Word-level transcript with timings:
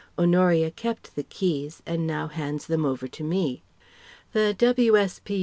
Honoria 0.17 0.71
kept 0.71 1.15
the 1.15 1.21
keys 1.21 1.83
and 1.85 2.07
now 2.07 2.25
hands 2.27 2.65
them 2.65 2.85
over 2.87 3.07
to 3.09 3.23
me. 3.23 3.61
The 4.33 4.55
W.S.P. 4.57 5.39